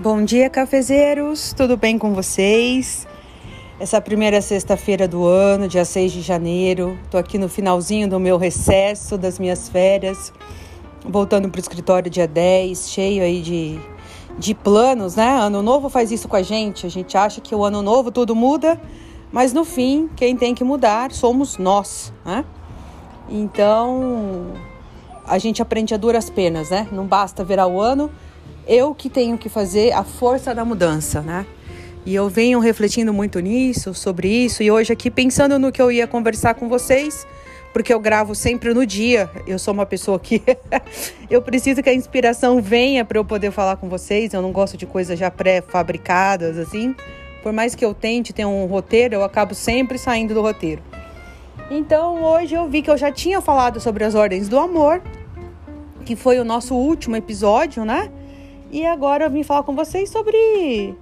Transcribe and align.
Bom 0.00 0.24
dia, 0.24 0.48
cafezeiros! 0.48 1.52
Tudo 1.52 1.76
bem 1.76 1.98
com 1.98 2.14
vocês? 2.14 3.04
Essa 3.80 4.00
primeira 4.00 4.40
sexta-feira 4.40 5.08
do 5.08 5.26
ano, 5.26 5.66
dia 5.66 5.84
6 5.84 6.12
de 6.12 6.20
janeiro, 6.22 6.96
tô 7.10 7.18
aqui 7.18 7.36
no 7.36 7.48
finalzinho 7.48 8.08
do 8.08 8.20
meu 8.20 8.38
recesso, 8.38 9.18
das 9.18 9.40
minhas 9.40 9.68
férias, 9.68 10.32
voltando 11.04 11.48
para 11.48 11.58
o 11.58 11.60
escritório 11.60 12.08
dia 12.08 12.28
10, 12.28 12.90
cheio 12.90 13.24
aí 13.24 13.42
de, 13.42 13.80
de 14.38 14.54
planos, 14.54 15.16
né? 15.16 15.30
Ano 15.30 15.62
novo 15.62 15.88
faz 15.88 16.12
isso 16.12 16.28
com 16.28 16.36
a 16.36 16.42
gente, 16.42 16.86
a 16.86 16.88
gente 16.88 17.16
acha 17.16 17.40
que 17.40 17.52
o 17.52 17.64
ano 17.64 17.82
novo 17.82 18.12
tudo 18.12 18.36
muda, 18.36 18.80
mas 19.32 19.52
no 19.52 19.64
fim, 19.64 20.08
quem 20.14 20.36
tem 20.36 20.54
que 20.54 20.62
mudar 20.62 21.10
somos 21.10 21.58
nós, 21.58 22.12
né? 22.24 22.44
Então, 23.28 24.52
a 25.26 25.38
gente 25.38 25.60
aprende 25.60 25.92
a 25.92 25.96
duras 25.96 26.30
penas, 26.30 26.70
né? 26.70 26.86
Não 26.92 27.04
basta 27.04 27.42
virar 27.42 27.66
o 27.66 27.80
ano 27.80 28.08
eu 28.68 28.94
que 28.94 29.08
tenho 29.08 29.38
que 29.38 29.48
fazer 29.48 29.92
a 29.92 30.04
força 30.04 30.54
da 30.54 30.64
mudança, 30.64 31.22
né? 31.22 31.46
E 32.04 32.14
eu 32.14 32.28
venho 32.28 32.58
refletindo 32.58 33.12
muito 33.12 33.40
nisso, 33.40 33.94
sobre 33.94 34.28
isso, 34.28 34.62
e 34.62 34.70
hoje 34.70 34.92
aqui 34.92 35.10
pensando 35.10 35.58
no 35.58 35.72
que 35.72 35.80
eu 35.80 35.90
ia 35.90 36.06
conversar 36.06 36.54
com 36.54 36.68
vocês, 36.68 37.26
porque 37.72 37.92
eu 37.92 38.00
gravo 38.00 38.34
sempre 38.34 38.72
no 38.72 38.86
dia. 38.86 39.30
Eu 39.46 39.58
sou 39.58 39.74
uma 39.74 39.86
pessoa 39.86 40.18
que 40.18 40.42
eu 41.28 41.42
preciso 41.42 41.82
que 41.82 41.88
a 41.88 41.94
inspiração 41.94 42.60
venha 42.62 43.04
para 43.04 43.18
eu 43.18 43.24
poder 43.24 43.50
falar 43.50 43.76
com 43.76 43.88
vocês. 43.88 44.32
Eu 44.32 44.42
não 44.42 44.52
gosto 44.52 44.76
de 44.76 44.86
coisas 44.86 45.18
já 45.18 45.30
pré-fabricadas 45.30 46.56
assim. 46.56 46.94
Por 47.42 47.52
mais 47.52 47.74
que 47.74 47.84
eu 47.84 47.94
tente 47.94 48.32
ter 48.32 48.44
um 48.44 48.66
roteiro, 48.66 49.14
eu 49.14 49.24
acabo 49.24 49.54
sempre 49.54 49.98
saindo 49.98 50.34
do 50.34 50.42
roteiro. 50.42 50.82
Então, 51.70 52.22
hoje 52.22 52.54
eu 52.54 52.66
vi 52.68 52.80
que 52.80 52.90
eu 52.90 52.96
já 52.96 53.12
tinha 53.12 53.40
falado 53.40 53.80
sobre 53.80 54.02
as 54.02 54.14
ordens 54.14 54.48
do 54.48 54.58
amor, 54.58 55.02
que 56.04 56.16
foi 56.16 56.40
o 56.40 56.44
nosso 56.44 56.74
último 56.74 57.16
episódio, 57.16 57.84
né? 57.84 58.10
E 58.70 58.84
agora 58.84 59.24
eu 59.24 59.30
vim 59.30 59.42
falar 59.42 59.62
com 59.62 59.74
vocês 59.74 60.10
sobre 60.10 60.94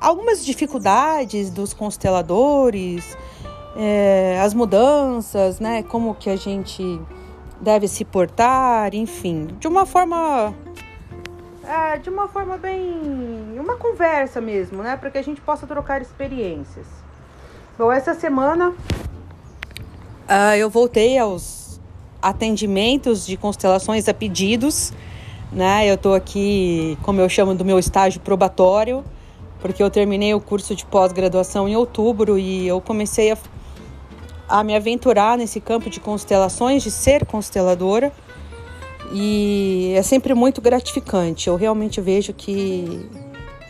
algumas 0.00 0.44
dificuldades 0.44 1.50
dos 1.50 1.74
consteladores, 1.74 3.16
é, 3.76 4.40
as 4.42 4.54
mudanças, 4.54 5.60
né? 5.60 5.82
Como 5.82 6.14
que 6.14 6.30
a 6.30 6.36
gente 6.36 7.00
deve 7.60 7.88
se 7.88 8.04
portar, 8.04 8.94
enfim, 8.94 9.48
de 9.58 9.68
uma 9.68 9.84
forma 9.84 10.54
é, 11.62 11.98
de 11.98 12.08
uma 12.10 12.28
forma 12.28 12.56
bem 12.56 13.58
uma 13.58 13.76
conversa 13.76 14.40
mesmo, 14.40 14.82
né? 14.82 14.96
Para 14.96 15.10
que 15.10 15.18
a 15.18 15.22
gente 15.22 15.40
possa 15.40 15.66
trocar 15.66 16.00
experiências. 16.00 16.86
Bom, 17.78 17.92
essa 17.92 18.14
semana 18.14 18.70
uh, 18.70 20.56
eu 20.56 20.70
voltei 20.70 21.18
aos 21.18 21.80
atendimentos 22.22 23.26
de 23.26 23.36
constelações 23.36 24.08
a 24.08 24.14
pedidos 24.14 24.92
né? 25.54 25.88
Eu 25.88 25.94
estou 25.94 26.14
aqui, 26.14 26.98
como 27.02 27.20
eu 27.20 27.28
chamo, 27.28 27.54
do 27.54 27.64
meu 27.64 27.78
estágio 27.78 28.20
probatório, 28.20 29.04
porque 29.60 29.82
eu 29.82 29.88
terminei 29.88 30.34
o 30.34 30.40
curso 30.40 30.74
de 30.74 30.84
pós-graduação 30.84 31.68
em 31.68 31.76
outubro 31.76 32.38
e 32.38 32.66
eu 32.66 32.80
comecei 32.80 33.30
a, 33.30 33.38
a 34.48 34.64
me 34.64 34.74
aventurar 34.74 35.38
nesse 35.38 35.60
campo 35.60 35.88
de 35.88 36.00
constelações, 36.00 36.82
de 36.82 36.90
ser 36.90 37.24
consteladora. 37.24 38.12
E 39.12 39.94
é 39.96 40.02
sempre 40.02 40.34
muito 40.34 40.60
gratificante. 40.60 41.48
Eu 41.48 41.54
realmente 41.54 42.00
vejo 42.00 42.32
que 42.32 43.08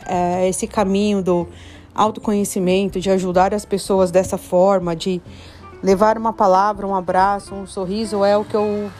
é, 0.06 0.48
esse 0.48 0.66
caminho 0.66 1.22
do 1.22 1.46
autoconhecimento, 1.94 2.98
de 2.98 3.10
ajudar 3.10 3.52
as 3.52 3.64
pessoas 3.64 4.10
dessa 4.10 4.38
forma, 4.38 4.96
de 4.96 5.20
levar 5.82 6.16
uma 6.16 6.32
palavra, 6.32 6.86
um 6.86 6.94
abraço, 6.94 7.54
um 7.54 7.66
sorriso, 7.66 8.24
é 8.24 8.36
o 8.36 8.44
que 8.44 8.54
eu 8.54 8.90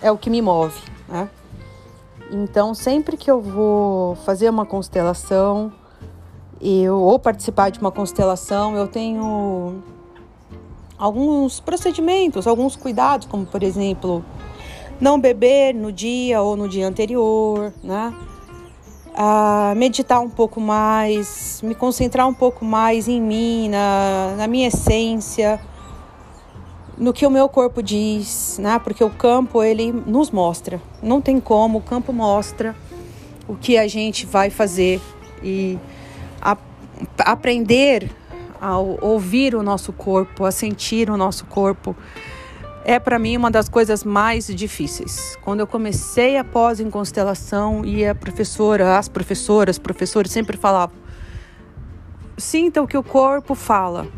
é 0.00 0.10
o 0.10 0.18
que 0.18 0.28
me 0.28 0.42
move, 0.42 0.80
né? 1.08 1.28
Então, 2.34 2.74
sempre 2.74 3.14
que 3.14 3.30
eu 3.30 3.42
vou 3.42 4.14
fazer 4.24 4.48
uma 4.48 4.64
constelação, 4.64 5.70
eu 6.62 6.98
ou 6.98 7.18
participar 7.18 7.70
de 7.70 7.78
uma 7.78 7.92
constelação, 7.92 8.74
eu 8.74 8.88
tenho 8.88 9.82
alguns 10.96 11.60
procedimentos, 11.60 12.46
alguns 12.46 12.74
cuidados, 12.74 13.26
como 13.26 13.44
por 13.44 13.62
exemplo, 13.62 14.24
não 14.98 15.20
beber 15.20 15.74
no 15.74 15.92
dia 15.92 16.40
ou 16.40 16.56
no 16.56 16.70
dia 16.70 16.88
anterior, 16.88 17.70
né? 17.84 18.14
Ah, 19.14 19.74
meditar 19.76 20.18
um 20.20 20.30
pouco 20.30 20.58
mais, 20.58 21.60
me 21.62 21.74
concentrar 21.74 22.26
um 22.26 22.32
pouco 22.32 22.64
mais 22.64 23.08
em 23.08 23.20
mim, 23.20 23.68
na, 23.68 24.36
na 24.38 24.46
minha 24.46 24.68
essência 24.68 25.60
no 26.96 27.12
que 27.12 27.26
o 27.26 27.30
meu 27.30 27.48
corpo 27.48 27.82
diz, 27.82 28.58
né? 28.60 28.78
Porque 28.78 29.02
o 29.02 29.10
campo 29.10 29.62
ele 29.62 29.92
nos 29.92 30.30
mostra. 30.30 30.80
Não 31.02 31.20
tem 31.20 31.40
como, 31.40 31.78
o 31.78 31.82
campo 31.82 32.12
mostra 32.12 32.74
o 33.48 33.56
que 33.56 33.76
a 33.76 33.88
gente 33.88 34.26
vai 34.26 34.50
fazer 34.50 35.00
e 35.42 35.78
a, 36.40 36.56
aprender 37.18 38.10
a 38.60 38.78
ouvir 38.78 39.54
o 39.54 39.62
nosso 39.62 39.92
corpo, 39.92 40.44
a 40.44 40.52
sentir 40.52 41.10
o 41.10 41.16
nosso 41.16 41.44
corpo 41.46 41.96
é 42.84 42.98
para 42.98 43.18
mim 43.18 43.36
uma 43.36 43.50
das 43.50 43.68
coisas 43.68 44.04
mais 44.04 44.46
difíceis. 44.46 45.36
Quando 45.42 45.60
eu 45.60 45.66
comecei 45.66 46.36
a 46.36 46.44
pós 46.44 46.80
em 46.80 46.90
constelação 46.90 47.84
e 47.84 48.04
a 48.04 48.14
professora, 48.14 48.98
as 48.98 49.08
professoras, 49.08 49.78
professores 49.78 50.32
sempre 50.32 50.56
falavam: 50.56 50.96
sinta 52.36 52.82
o 52.82 52.86
que 52.86 52.96
o 52.96 53.02
corpo 53.02 53.54
fala 53.54 54.08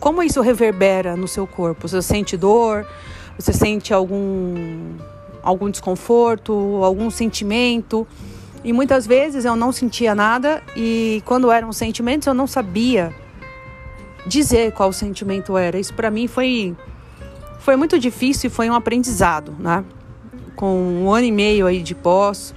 como 0.00 0.22
isso 0.22 0.40
reverbera 0.40 1.14
no 1.14 1.28
seu 1.28 1.46
corpo? 1.46 1.86
Você 1.86 2.00
sente 2.00 2.36
dor? 2.36 2.86
Você 3.38 3.52
sente 3.52 3.92
algum 3.92 4.96
algum 5.42 5.70
desconforto, 5.70 6.52
algum 6.82 7.10
sentimento? 7.10 8.08
E 8.64 8.72
muitas 8.72 9.06
vezes 9.06 9.44
eu 9.44 9.54
não 9.54 9.72
sentia 9.72 10.14
nada 10.14 10.62
e 10.74 11.22
quando 11.24 11.50
eram 11.50 11.72
sentimentos 11.72 12.26
eu 12.26 12.34
não 12.34 12.46
sabia 12.46 13.14
dizer 14.26 14.72
qual 14.72 14.92
sentimento 14.92 15.56
era. 15.56 15.78
Isso 15.78 15.94
para 15.94 16.10
mim 16.10 16.26
foi 16.26 16.74
foi 17.60 17.76
muito 17.76 17.98
difícil 17.98 18.48
e 18.48 18.50
foi 18.50 18.70
um 18.70 18.74
aprendizado, 18.74 19.54
né? 19.58 19.84
Com 20.56 21.04
um 21.04 21.12
ano 21.12 21.26
e 21.26 21.32
meio 21.32 21.66
aí 21.66 21.82
de 21.82 21.94
pós 21.94 22.54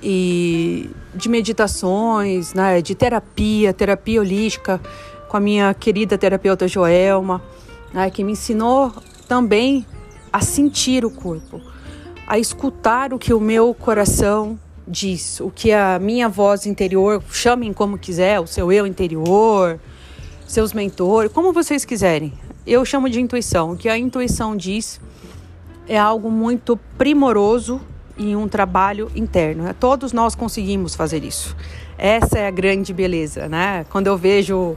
e 0.00 0.88
de 1.14 1.28
meditações, 1.28 2.54
né? 2.54 2.80
De 2.80 2.94
terapia, 2.94 3.72
terapia 3.72 4.20
holística 4.20 4.80
com 5.36 5.38
a 5.38 5.40
minha 5.40 5.74
querida 5.74 6.16
terapeuta 6.16 6.66
Joelma, 6.66 7.42
né, 7.92 8.08
que 8.08 8.24
me 8.24 8.32
ensinou 8.32 8.90
também 9.28 9.84
a 10.32 10.40
sentir 10.40 11.04
o 11.04 11.10
corpo, 11.10 11.60
a 12.26 12.38
escutar 12.38 13.12
o 13.12 13.18
que 13.18 13.34
o 13.34 13.40
meu 13.40 13.74
coração 13.74 14.58
diz, 14.88 15.38
o 15.40 15.50
que 15.50 15.72
a 15.72 15.98
minha 15.98 16.26
voz 16.26 16.64
interior, 16.64 17.22
chamem 17.30 17.70
como 17.74 17.98
quiser, 17.98 18.40
o 18.40 18.46
seu 18.46 18.72
eu 18.72 18.86
interior, 18.86 19.78
seus 20.46 20.72
mentores, 20.72 21.30
como 21.30 21.52
vocês 21.52 21.84
quiserem. 21.84 22.32
Eu 22.66 22.82
chamo 22.86 23.10
de 23.10 23.20
intuição. 23.20 23.72
O 23.72 23.76
que 23.76 23.90
a 23.90 23.98
intuição 23.98 24.56
diz 24.56 24.98
é 25.86 25.98
algo 25.98 26.30
muito 26.30 26.78
primoroso 26.96 27.78
e 28.16 28.34
um 28.34 28.48
trabalho 28.48 29.10
interno. 29.14 29.64
Né? 29.64 29.74
Todos 29.78 30.14
nós 30.14 30.34
conseguimos 30.34 30.94
fazer 30.94 31.22
isso. 31.22 31.54
Essa 31.98 32.38
é 32.38 32.46
a 32.46 32.50
grande 32.50 32.92
beleza, 32.92 33.48
né? 33.48 33.84
Quando 33.90 34.06
eu 34.06 34.16
vejo 34.16 34.76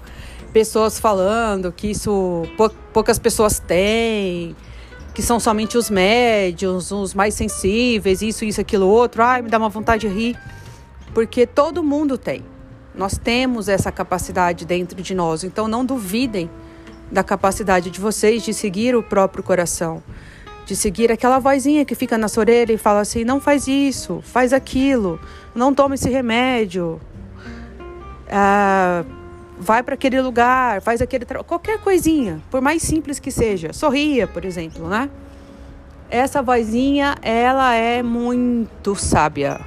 pessoas 0.49 0.99
falando 0.99 1.71
que 1.71 1.91
isso 1.91 2.43
poucas 2.91 3.17
pessoas 3.17 3.59
têm, 3.59 4.55
que 5.13 5.21
são 5.21 5.39
somente 5.39 5.77
os 5.77 5.89
médios, 5.89 6.91
os 6.91 7.13
mais 7.13 7.33
sensíveis, 7.33 8.21
isso, 8.21 8.43
isso, 8.45 8.59
aquilo, 8.59 8.87
outro. 8.87 9.23
Ai, 9.23 9.41
me 9.41 9.49
dá 9.49 9.57
uma 9.57 9.69
vontade 9.69 10.07
de 10.07 10.13
rir. 10.13 10.39
Porque 11.13 11.45
todo 11.45 11.83
mundo 11.83 12.17
tem. 12.17 12.43
Nós 12.95 13.17
temos 13.17 13.67
essa 13.69 13.91
capacidade 13.91 14.65
dentro 14.65 15.01
de 15.01 15.15
nós. 15.15 15.43
Então 15.43 15.67
não 15.67 15.85
duvidem 15.85 16.49
da 17.11 17.23
capacidade 17.23 17.89
de 17.89 17.99
vocês 17.99 18.43
de 18.43 18.53
seguir 18.53 18.95
o 18.95 19.03
próprio 19.03 19.43
coração. 19.43 20.03
De 20.65 20.75
seguir 20.75 21.11
aquela 21.11 21.39
vozinha 21.39 21.83
que 21.83 21.95
fica 21.95 22.17
na 22.17 22.27
sua 22.27 22.41
orelha 22.41 22.73
e 22.73 22.77
fala 22.77 22.99
assim: 22.99 23.23
não 23.23 23.39
faz 23.39 23.67
isso, 23.67 24.21
faz 24.23 24.53
aquilo, 24.53 25.19
não 25.55 25.73
tome 25.73 25.95
esse 25.95 26.09
remédio. 26.09 26.99
Ah, 28.29 29.03
vai 29.59 29.83
para 29.83 29.95
aquele 29.95 30.21
lugar, 30.21 30.81
faz 30.81 31.01
aquele 31.01 31.25
qualquer 31.45 31.79
coisinha, 31.79 32.41
por 32.49 32.61
mais 32.61 32.81
simples 32.81 33.19
que 33.19 33.29
seja, 33.29 33.73
sorria, 33.73 34.25
por 34.25 34.45
exemplo, 34.45 34.87
né? 34.87 35.09
Essa 36.09 36.41
vozinha, 36.41 37.15
ela 37.21 37.75
é 37.75 38.01
muito 38.01 38.95
sábia. 38.95 39.59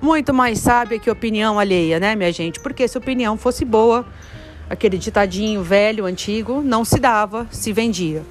Muito 0.00 0.34
mais 0.34 0.58
sábia 0.58 0.98
que 0.98 1.10
opinião 1.10 1.58
alheia, 1.58 2.00
né, 2.00 2.16
minha 2.16 2.32
gente? 2.32 2.58
Porque 2.58 2.88
se 2.88 2.98
opinião 2.98 3.36
fosse 3.36 3.64
boa, 3.64 4.04
aquele 4.68 4.98
ditadinho 4.98 5.62
velho, 5.62 6.04
antigo, 6.04 6.60
não 6.62 6.84
se 6.84 6.98
dava, 6.98 7.46
se 7.50 7.72
vendia. 7.72 8.22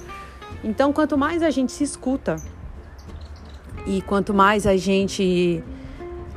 Então, 0.62 0.92
quanto 0.92 1.16
mais 1.16 1.42
a 1.42 1.50
gente 1.50 1.72
se 1.72 1.84
escuta 1.84 2.36
e 3.86 4.02
quanto 4.02 4.34
mais 4.34 4.66
a 4.66 4.76
gente 4.76 5.62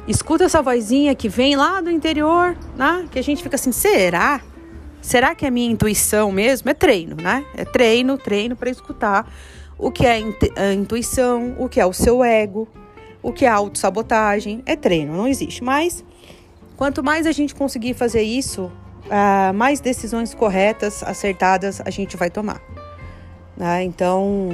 escuta 0.08 0.46
essa 0.46 0.62
vozinha 0.62 1.14
que 1.14 1.28
vem 1.28 1.56
lá 1.56 1.82
do 1.82 1.92
interior, 1.92 2.56
né? 2.76 3.06
Que 3.12 3.20
a 3.20 3.24
gente 3.24 3.44
fica 3.44 3.56
assim, 3.56 3.72
será? 3.72 4.42
Será 5.02 5.34
que 5.36 5.46
é 5.46 5.52
minha 5.52 5.72
intuição 5.72 6.32
mesmo? 6.32 6.70
É 6.70 6.74
treino, 6.74 7.16
né? 7.16 7.46
É 7.56 7.64
treino, 7.64 8.18
treino 8.18 8.56
para 8.56 8.70
escutar 8.70 9.32
o 9.78 9.92
que 9.92 10.06
é 10.06 10.24
a 10.56 10.74
intuição, 10.74 11.56
o 11.58 11.70
que 11.70 11.80
é 11.80 11.86
o 11.86 11.94
seu 11.94 12.24
ego, 12.24 12.68
o 13.22 13.32
que 13.32 13.46
é 13.46 13.50
autossabotagem. 13.50 14.64
É 14.66 14.76
treino, 14.76 15.16
não 15.16 15.28
existe. 15.28 15.64
Mas 15.64 16.04
Quanto 16.78 17.04
mais 17.04 17.26
a 17.26 17.32
gente 17.32 17.56
conseguir 17.56 17.96
fazer 17.96 18.22
isso, 18.22 18.72
uh, 19.06 19.52
mais 19.52 19.80
decisões 19.80 20.36
corretas, 20.36 21.02
acertadas 21.02 21.82
a 21.84 21.90
gente 21.90 22.16
vai 22.16 22.30
tomar. 22.30 22.62
Né? 23.58 23.84
Então, 23.84 24.48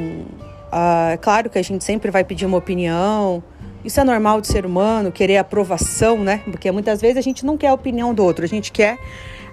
uh, 0.71 1.11
é 1.11 1.17
claro 1.17 1.49
que 1.49 1.59
a 1.59 1.61
gente 1.61 1.83
sempre 1.83 2.09
vai 2.09 2.23
pedir 2.23 2.45
uma 2.45 2.57
opinião. 2.57 3.43
Isso 3.83 3.99
é 3.99 4.05
normal 4.05 4.39
de 4.39 4.47
ser 4.47 4.65
humano, 4.65 5.11
querer 5.11 5.35
aprovação, 5.35 6.23
né? 6.23 6.41
Porque 6.45 6.71
muitas 6.71 7.01
vezes 7.01 7.17
a 7.17 7.21
gente 7.21 7.45
não 7.45 7.57
quer 7.57 7.67
a 7.67 7.73
opinião 7.73 8.13
do 8.13 8.23
outro, 8.23 8.45
a 8.45 8.47
gente 8.47 8.71
quer 8.71 8.97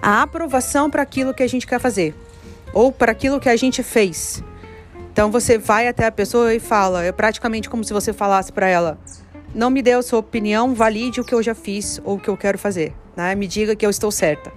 a 0.01 0.21
aprovação 0.21 0.89
para 0.89 1.01
aquilo 1.01 1.33
que 1.33 1.43
a 1.43 1.47
gente 1.47 1.67
quer 1.67 1.79
fazer 1.79 2.15
ou 2.73 2.91
para 2.91 3.11
aquilo 3.11 3.39
que 3.39 3.49
a 3.49 3.55
gente 3.55 3.83
fez. 3.83 4.43
Então 5.11 5.29
você 5.29 5.57
vai 5.57 5.87
até 5.87 6.05
a 6.05 6.11
pessoa 6.11 6.53
e 6.53 6.59
fala, 6.59 7.03
é 7.03 7.11
praticamente 7.11 7.69
como 7.69 7.83
se 7.83 7.93
você 7.93 8.13
falasse 8.13 8.51
para 8.51 8.67
ela: 8.67 8.97
"Não 9.53 9.69
me 9.69 9.81
dê 9.81 9.91
a 9.91 10.01
sua 10.01 10.19
opinião, 10.19 10.73
valide 10.73 11.19
o 11.19 11.23
que 11.23 11.35
eu 11.35 11.43
já 11.43 11.53
fiz 11.53 12.01
ou 12.03 12.15
o 12.15 12.19
que 12.19 12.29
eu 12.29 12.37
quero 12.37 12.57
fazer, 12.57 12.93
né? 13.15 13.35
Me 13.35 13.47
diga 13.47 13.75
que 13.75 13.85
eu 13.85 13.89
estou 13.89 14.11
certa". 14.11 14.51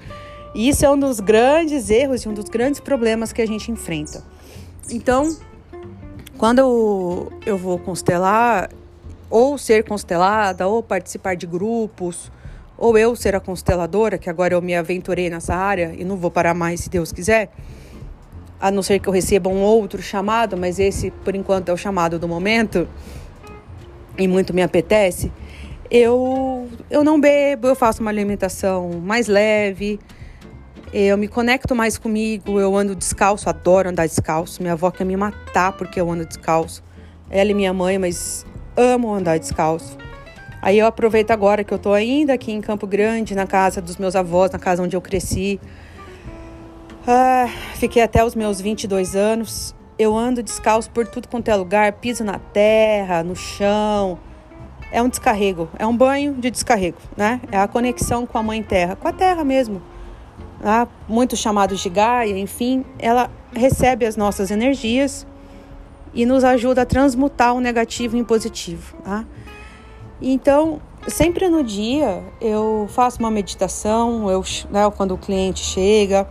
E 0.55 0.69
isso 0.69 0.85
é 0.87 0.91
um 0.91 0.99
dos 0.99 1.19
grandes 1.19 1.91
erros 1.91 2.23
e 2.23 2.29
um 2.29 2.33
dos 2.33 2.49
grandes 2.49 2.79
problemas 2.79 3.33
que 3.33 3.43
a 3.43 3.47
gente 3.47 3.73
enfrenta. 3.73 4.23
Então, 4.89 5.37
quando 6.39 6.61
eu, 6.61 7.33
eu 7.45 7.59
vou 7.59 7.77
constelar, 7.77 8.71
ou 9.29 9.59
ser 9.59 9.83
constelada, 9.83 10.69
ou 10.69 10.81
participar 10.81 11.35
de 11.35 11.45
grupos, 11.45 12.31
ou 12.85 12.99
eu 12.99 13.17
ser 13.17 13.35
a 13.35 13.41
consteladora, 13.41 14.19
que 14.19 14.29
agora 14.29 14.53
eu 14.53 14.61
me 14.61 14.75
aventurei 14.75 15.31
nessa 15.31 15.55
área 15.55 15.95
e 15.97 16.05
não 16.05 16.19
vou 16.19 16.31
parar 16.31 16.53
mais 16.53 16.81
se 16.81 16.91
Deus 16.91 17.13
quiser, 17.13 17.49
a 18.61 18.71
não 18.71 18.83
ser 18.83 18.99
que 18.99 19.09
eu 19.09 19.13
receba 19.13 19.49
um 19.49 19.63
outro 19.63 20.03
chamado, 20.03 20.55
mas 20.55 20.79
esse 20.79 21.11
por 21.11 21.35
enquanto 21.35 21.71
é 21.71 21.73
o 21.73 21.79
chamado 21.79 22.19
do 22.19 22.29
momento 22.29 22.87
e 24.19 24.29
muito 24.29 24.53
me 24.53 24.61
apetece. 24.61 25.33
Eu, 25.91 26.69
eu 26.91 27.03
não 27.03 27.19
bebo, 27.19 27.69
eu 27.69 27.75
faço 27.75 28.03
uma 28.03 28.11
alimentação 28.11 29.01
mais 29.03 29.29
leve, 29.29 29.99
eu 30.93 31.17
me 31.17 31.27
conecto 31.27 31.75
mais 31.75 31.97
comigo, 31.97 32.61
eu 32.61 32.77
ando 32.77 32.95
descalço, 32.95 33.49
adoro 33.49 33.89
andar 33.89 34.07
descalço. 34.07 34.61
Minha 34.61 34.75
avó 34.75 34.91
quer 34.91 35.05
me 35.05 35.17
matar 35.17 35.73
porque 35.73 35.99
eu 35.99 36.11
ando 36.11 36.27
descalço. 36.27 36.85
Ela 37.31 37.51
e 37.51 37.55
minha 37.55 37.73
mãe, 37.73 37.97
mas 37.97 38.45
amo 38.77 39.11
andar 39.15 39.39
descalço. 39.39 40.04
Aí 40.65 40.79
eu 40.79 40.87
aproveito 40.87 41.31
agora 41.31 41.63
que 41.63 41.75
eu 41.75 41.79
tô 41.79 41.93
ainda 41.93 42.33
aqui 42.33 42.51
em 42.51 42.59
Campo 42.63 42.87
Grande, 42.87 43.35
na 43.35 43.47
casa 43.47 43.83
dos 43.83 43.99
meus 43.99 44.17
avós, 44.17 44.51
na 44.51 44.59
casa 44.59 44.83
onde 44.83 44.97
eu 44.97 45.01
cresci. 45.03 45.61
Ah, 47.07 47.51
fiquei 47.75 48.01
até 48.01 48.25
os 48.25 48.35
meus 48.35 48.63
22 48.63 49.15
anos. 49.15 49.77
Eu 49.99 50.17
ando 50.17 50.43
descalço 50.43 50.91
por 50.91 51.07
tudo 51.07 51.29
quanto 51.29 51.51
é 51.51 51.55
lugar, 51.55 51.93
piso 51.93 52.25
na 52.25 52.39
terra, 52.39 53.23
no 53.23 53.37
chão. 53.37 54.19
É 54.91 55.03
um 55.03 55.09
descarrego, 55.11 55.69
é 55.79 55.87
um 55.87 55.95
banho 55.95 56.33
de 56.33 56.51
descarrego, 56.51 56.97
né? 57.15 57.43
É 57.53 57.59
a 57.59 57.69
conexão 57.69 58.25
com 58.25 58.39
a 58.39 58.43
mãe 58.43 58.63
terra, 58.63 58.97
com 58.97 59.07
a 59.07 59.13
terra 59.13 59.45
mesmo. 59.45 59.83
Ah, 60.65 60.89
muitos 61.07 61.41
chamados 61.41 61.79
de 61.79 61.91
Gaia, 61.91 62.39
enfim, 62.39 62.87
ela 62.99 63.31
recebe 63.53 64.07
as 64.07 64.17
nossas 64.17 64.51
energias 64.51 65.27
e 66.15 66.25
nos 66.25 66.43
ajuda 66.43 66.81
a 66.81 66.87
transmutar 66.87 67.53
o 67.53 67.61
negativo 67.61 68.17
em 68.17 68.25
positivo, 68.25 68.97
tá? 69.05 69.27
Então, 70.27 70.81
sempre 71.07 71.51
no 71.51 71.63
dia 71.63 72.25
eu 72.41 72.87
faço 72.89 73.19
uma 73.19 73.31
meditação, 73.31 74.31
eu, 74.31 74.43
né, 74.71 74.91
quando 74.97 75.13
o 75.13 75.19
cliente 75.19 75.61
chega, 75.61 76.27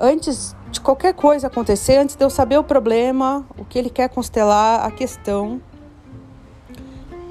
antes 0.00 0.56
de 0.70 0.80
qualquer 0.80 1.12
coisa 1.12 1.48
acontecer, 1.48 1.98
antes 1.98 2.16
de 2.16 2.24
eu 2.24 2.30
saber 2.30 2.56
o 2.56 2.64
problema, 2.64 3.44
o 3.58 3.64
que 3.66 3.78
ele 3.78 3.90
quer 3.90 4.08
constelar, 4.08 4.86
a 4.86 4.90
questão, 4.90 5.60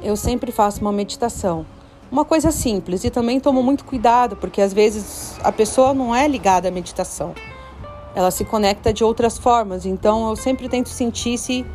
eu 0.04 0.16
sempre 0.16 0.52
faço 0.52 0.80
uma 0.82 0.92
meditação. 0.92 1.66
Uma 2.12 2.24
coisa 2.24 2.52
simples 2.52 3.04
e 3.04 3.10
também 3.10 3.40
tomo 3.40 3.64
muito 3.64 3.84
cuidado, 3.84 4.36
porque 4.36 4.62
às 4.62 4.72
vezes 4.72 5.40
a 5.44 5.52
pessoa 5.52 5.92
não 5.92 6.14
é 6.14 6.28
ligada 6.28 6.68
à 6.68 6.72
meditação. 6.72 7.34
Ela 8.14 8.30
se 8.30 8.46
conecta 8.46 8.94
de 8.94 9.04
outras 9.04 9.40
formas, 9.40 9.88
então 9.88 10.30
eu 10.30 10.36
sempre 10.36 10.70
tento 10.70 10.90
sentir 10.90 11.36
se 11.40 11.66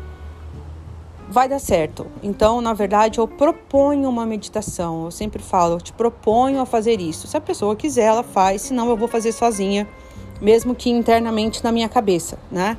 vai 1.29 1.47
dar 1.47 1.59
certo. 1.59 2.07
Então, 2.21 2.61
na 2.61 2.73
verdade, 2.73 3.19
eu 3.19 3.27
proponho 3.27 4.09
uma 4.09 4.25
meditação. 4.25 5.05
Eu 5.05 5.11
sempre 5.11 5.41
falo, 5.41 5.75
eu 5.75 5.81
te 5.81 5.93
proponho 5.93 6.61
a 6.61 6.65
fazer 6.65 6.99
isso. 6.99 7.27
Se 7.27 7.37
a 7.37 7.41
pessoa 7.41 7.75
quiser, 7.75 8.05
ela 8.05 8.23
faz, 8.23 8.63
senão 8.63 8.89
eu 8.89 8.97
vou 8.97 9.07
fazer 9.07 9.31
sozinha 9.31 9.87
mesmo 10.43 10.75
que 10.75 10.89
internamente 10.89 11.63
na 11.63 11.71
minha 11.71 11.87
cabeça, 11.87 12.37
né? 12.51 12.77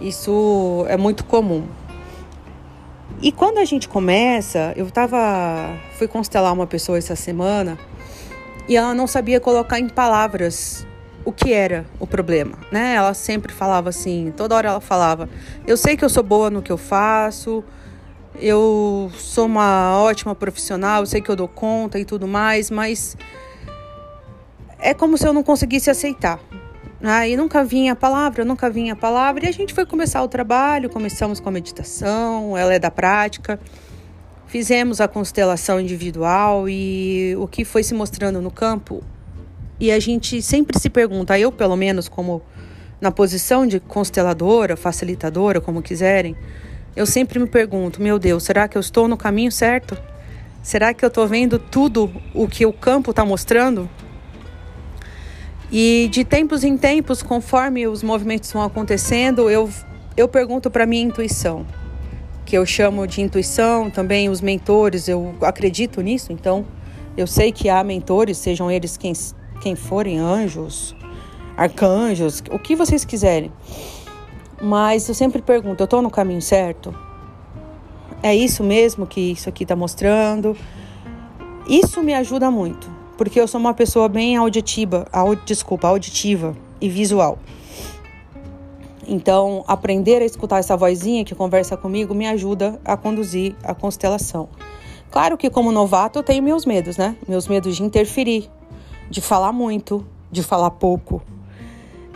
Isso 0.00 0.84
é 0.88 0.96
muito 0.96 1.24
comum. 1.24 1.66
E 3.20 3.32
quando 3.32 3.58
a 3.58 3.64
gente 3.64 3.88
começa, 3.88 4.72
eu 4.76 4.88
tava 4.90 5.18
fui 5.98 6.06
constelar 6.06 6.52
uma 6.52 6.66
pessoa 6.66 6.96
essa 6.96 7.16
semana 7.16 7.78
e 8.68 8.76
ela 8.76 8.94
não 8.94 9.06
sabia 9.06 9.40
colocar 9.40 9.80
em 9.80 9.88
palavras 9.88 10.86
o 11.24 11.32
que 11.32 11.52
era 11.52 11.84
o 11.98 12.06
problema, 12.06 12.58
né? 12.70 12.94
Ela 12.94 13.14
sempre 13.14 13.52
falava 13.52 13.88
assim, 13.88 14.32
toda 14.36 14.54
hora 14.54 14.68
ela 14.68 14.80
falava: 14.80 15.28
"Eu 15.66 15.76
sei 15.76 15.96
que 15.96 16.04
eu 16.04 16.08
sou 16.08 16.22
boa 16.22 16.50
no 16.50 16.62
que 16.62 16.72
eu 16.72 16.78
faço, 16.78 17.64
eu 18.36 19.10
sou 19.14 19.46
uma 19.46 19.98
ótima 20.00 20.34
profissional, 20.34 21.02
eu 21.02 21.06
sei 21.06 21.20
que 21.20 21.30
eu 21.30 21.36
dou 21.36 21.48
conta 21.48 21.98
e 21.98 22.04
tudo 22.04 22.26
mais, 22.26 22.70
mas 22.70 23.16
é 24.78 24.92
como 24.92 25.16
se 25.16 25.26
eu 25.26 25.32
não 25.32 25.42
conseguisse 25.42 25.90
aceitar, 25.90 26.40
Aí 27.06 27.36
nunca 27.36 27.62
vinha 27.62 27.92
a 27.92 27.96
palavra, 27.96 28.46
nunca 28.46 28.70
vinha 28.70 28.94
a 28.94 28.96
palavra, 28.96 29.44
e 29.44 29.48
a 29.48 29.52
gente 29.52 29.74
foi 29.74 29.84
começar 29.84 30.22
o 30.22 30.28
trabalho, 30.28 30.88
começamos 30.88 31.38
com 31.38 31.50
a 31.50 31.52
meditação, 31.52 32.56
ela 32.56 32.72
é 32.72 32.78
da 32.78 32.90
prática, 32.90 33.60
fizemos 34.46 35.02
a 35.02 35.06
constelação 35.06 35.78
individual 35.78 36.66
e 36.66 37.36
o 37.38 37.46
que 37.46 37.62
foi 37.62 37.82
se 37.82 37.92
mostrando 37.92 38.40
no 38.40 38.50
campo. 38.50 39.04
E 39.78 39.90
a 39.90 39.98
gente 39.98 40.40
sempre 40.40 40.78
se 40.78 40.88
pergunta, 40.88 41.38
eu 41.38 41.50
pelo 41.50 41.76
menos 41.76 42.08
como 42.08 42.42
na 43.00 43.10
posição 43.10 43.66
de 43.66 43.80
consteladora, 43.80 44.76
facilitadora, 44.76 45.60
como 45.60 45.82
quiserem, 45.82 46.36
eu 46.96 47.06
sempre 47.06 47.38
me 47.38 47.46
pergunto, 47.46 48.00
meu 48.00 48.18
Deus, 48.18 48.44
será 48.44 48.68
que 48.68 48.78
eu 48.78 48.80
estou 48.80 49.08
no 49.08 49.16
caminho 49.16 49.50
certo? 49.50 49.98
Será 50.62 50.94
que 50.94 51.04
eu 51.04 51.08
estou 51.08 51.26
vendo 51.26 51.58
tudo 51.58 52.10
o 52.32 52.46
que 52.46 52.64
o 52.64 52.72
campo 52.72 53.10
está 53.10 53.24
mostrando? 53.24 53.90
E 55.70 56.08
de 56.12 56.24
tempos 56.24 56.62
em 56.62 56.76
tempos, 56.78 57.22
conforme 57.22 57.86
os 57.88 58.02
movimentos 58.02 58.52
vão 58.52 58.62
acontecendo, 58.62 59.50
eu, 59.50 59.68
eu 60.16 60.28
pergunto 60.28 60.70
para 60.70 60.86
minha 60.86 61.02
intuição, 61.02 61.66
que 62.46 62.56
eu 62.56 62.64
chamo 62.64 63.06
de 63.06 63.20
intuição, 63.20 63.90
também 63.90 64.28
os 64.28 64.40
mentores, 64.40 65.08
eu 65.08 65.34
acredito 65.42 66.00
nisso, 66.00 66.32
então 66.32 66.64
eu 67.16 67.26
sei 67.26 67.50
que 67.50 67.68
há 67.68 67.82
mentores, 67.82 68.38
sejam 68.38 68.70
eles 68.70 68.96
quem, 68.96 69.12
quem 69.60 69.74
forem, 69.74 70.18
anjos, 70.18 70.94
arcanjos, 71.56 72.42
o 72.50 72.58
que 72.58 72.74
vocês 72.74 73.04
quiserem. 73.04 73.52
Mas 74.60 75.08
eu 75.08 75.14
sempre 75.14 75.42
pergunto, 75.42 75.82
eu 75.82 75.84
estou 75.84 76.02
no 76.02 76.10
caminho 76.10 76.42
certo? 76.42 76.94
É 78.22 78.34
isso 78.34 78.62
mesmo 78.62 79.06
que 79.06 79.20
isso 79.20 79.48
aqui 79.48 79.64
está 79.64 79.76
mostrando? 79.76 80.56
Isso 81.68 82.02
me 82.02 82.14
ajuda 82.14 82.50
muito 82.50 82.94
porque 83.16 83.40
eu 83.40 83.48
sou 83.48 83.60
uma 83.60 83.74
pessoa 83.74 84.08
bem 84.08 84.36
auditiva, 84.36 85.06
aud, 85.12 85.40
desculpa, 85.44 85.88
auditiva 85.88 86.56
e 86.80 86.88
visual. 86.88 87.38
Então, 89.06 89.64
aprender 89.66 90.22
a 90.22 90.24
escutar 90.24 90.58
essa 90.58 90.76
vozinha 90.76 91.24
que 91.24 91.34
conversa 91.34 91.76
comigo 91.76 92.14
me 92.14 92.26
ajuda 92.26 92.80
a 92.84 92.96
conduzir 92.96 93.54
a 93.62 93.74
constelação. 93.74 94.48
Claro 95.10 95.36
que 95.36 95.50
como 95.50 95.70
novato 95.70 96.18
eu 96.18 96.22
tenho 96.22 96.42
meus 96.42 96.64
medos, 96.64 96.96
né? 96.96 97.16
Meus 97.28 97.46
medos 97.46 97.76
de 97.76 97.82
interferir, 97.82 98.50
de 99.10 99.20
falar 99.20 99.52
muito, 99.52 100.04
de 100.30 100.42
falar 100.42 100.70
pouco, 100.70 101.22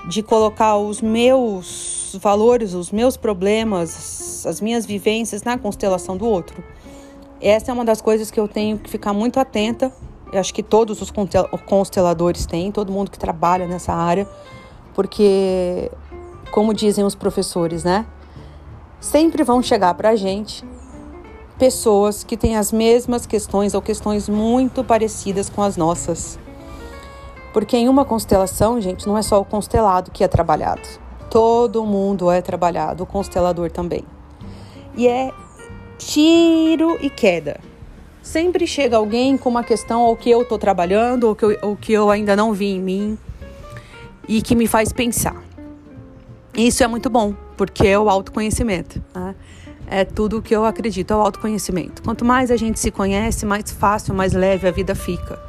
de 0.08 0.22
colocar 0.22 0.76
os 0.76 1.00
meus 1.00 2.16
valores, 2.20 2.74
os 2.74 2.90
meus 2.90 3.16
problemas, 3.16 4.44
as 4.46 4.60
minhas 4.60 4.86
vivências 4.86 5.42
na 5.42 5.58
constelação 5.58 6.16
do 6.16 6.26
outro. 6.26 6.62
Essa 7.40 7.70
é 7.70 7.74
uma 7.74 7.84
das 7.84 8.00
coisas 8.00 8.30
que 8.30 8.40
eu 8.40 8.48
tenho 8.48 8.78
que 8.78 8.90
ficar 8.90 9.12
muito 9.12 9.38
atenta 9.38 9.92
eu 10.32 10.40
acho 10.40 10.52
que 10.52 10.62
todos 10.62 11.00
os 11.00 11.10
consteladores 11.66 12.44
têm, 12.44 12.70
todo 12.70 12.92
mundo 12.92 13.10
que 13.10 13.18
trabalha 13.18 13.66
nessa 13.66 13.94
área, 13.94 14.28
porque, 14.94 15.90
como 16.50 16.74
dizem 16.74 17.04
os 17.04 17.14
professores, 17.14 17.82
né? 17.82 18.06
Sempre 19.00 19.42
vão 19.42 19.62
chegar 19.62 19.94
para 19.94 20.10
a 20.10 20.16
gente 20.16 20.64
pessoas 21.58 22.22
que 22.22 22.36
têm 22.36 22.56
as 22.56 22.70
mesmas 22.70 23.26
questões 23.26 23.74
ou 23.74 23.80
questões 23.80 24.28
muito 24.28 24.84
parecidas 24.84 25.48
com 25.48 25.62
as 25.62 25.76
nossas. 25.76 26.38
Porque 27.52 27.76
em 27.76 27.88
uma 27.88 28.04
constelação, 28.04 28.80
gente, 28.80 29.06
não 29.06 29.16
é 29.16 29.22
só 29.22 29.40
o 29.40 29.44
constelado 29.44 30.10
que 30.10 30.22
é 30.22 30.28
trabalhado. 30.28 30.82
Todo 31.30 31.84
mundo 31.84 32.30
é 32.30 32.40
trabalhado, 32.40 33.04
o 33.04 33.06
constelador 33.06 33.70
também. 33.70 34.04
E 34.96 35.06
é 35.06 35.32
tiro 35.98 36.96
e 37.00 37.10
queda 37.10 37.60
sempre 38.28 38.66
chega 38.66 38.98
alguém 38.98 39.38
com 39.38 39.48
uma 39.48 39.64
questão 39.64 40.02
ou 40.02 40.14
que 40.14 40.28
eu 40.28 40.42
estou 40.42 40.58
trabalhando 40.58 41.24
ou 41.24 41.34
que 41.34 41.44
eu, 41.46 41.58
ou 41.62 41.76
que 41.76 41.92
eu 41.92 42.10
ainda 42.10 42.36
não 42.36 42.52
vi 42.52 42.72
em 42.72 42.80
mim 42.80 43.18
e 44.28 44.42
que 44.42 44.54
me 44.54 44.66
faz 44.66 44.92
pensar. 44.92 45.42
Isso 46.54 46.84
é 46.84 46.86
muito 46.86 47.08
bom, 47.08 47.34
porque 47.56 47.86
é 47.86 47.98
o 47.98 48.10
autoconhecimento. 48.10 49.02
Né? 49.14 49.34
É 49.86 50.04
tudo 50.04 50.38
o 50.38 50.42
que 50.42 50.54
eu 50.54 50.66
acredito, 50.66 51.12
é 51.12 51.16
o 51.16 51.20
autoconhecimento. 51.20 52.02
Quanto 52.02 52.22
mais 52.22 52.50
a 52.50 52.56
gente 52.56 52.78
se 52.78 52.90
conhece, 52.90 53.46
mais 53.46 53.70
fácil, 53.70 54.14
mais 54.14 54.34
leve 54.34 54.68
a 54.68 54.70
vida 54.70 54.94
fica. 54.94 55.40